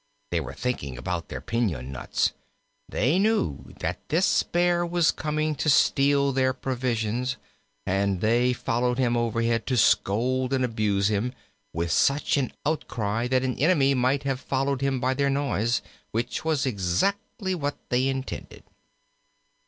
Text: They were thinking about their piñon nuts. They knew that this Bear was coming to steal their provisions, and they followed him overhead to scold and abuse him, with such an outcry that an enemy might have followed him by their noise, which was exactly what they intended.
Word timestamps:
They 0.31 0.39
were 0.41 0.55
thinking 0.55 0.97
about 0.97 1.29
their 1.29 1.41
piñon 1.41 1.89
nuts. 1.89 2.31
They 2.89 3.19
knew 3.19 3.71
that 3.81 3.99
this 4.09 4.41
Bear 4.41 4.83
was 4.83 5.11
coming 5.11 5.53
to 5.57 5.69
steal 5.69 6.31
their 6.31 6.53
provisions, 6.53 7.37
and 7.85 8.19
they 8.19 8.51
followed 8.51 8.97
him 8.97 9.15
overhead 9.15 9.67
to 9.67 9.77
scold 9.77 10.53
and 10.53 10.65
abuse 10.65 11.09
him, 11.09 11.33
with 11.71 11.91
such 11.91 12.35
an 12.35 12.51
outcry 12.65 13.27
that 13.27 13.43
an 13.43 13.55
enemy 13.59 13.93
might 13.93 14.23
have 14.23 14.39
followed 14.41 14.81
him 14.81 14.99
by 14.99 15.13
their 15.13 15.29
noise, 15.29 15.83
which 16.09 16.43
was 16.43 16.65
exactly 16.65 17.53
what 17.53 17.77
they 17.89 18.07
intended. 18.07 18.63